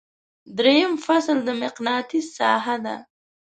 [0.57, 2.95] دریم فصل د مقناطیس ساحه ده.